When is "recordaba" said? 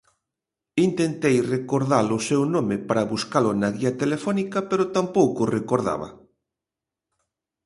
5.57-6.09